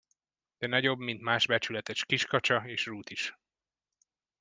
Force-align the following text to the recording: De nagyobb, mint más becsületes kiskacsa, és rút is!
De 0.57 0.67
nagyobb, 0.67 0.99
mint 0.99 1.21
más 1.21 1.47
becsületes 1.47 2.05
kiskacsa, 2.05 2.63
és 2.65 2.85
rút 2.85 3.09
is! 3.09 3.35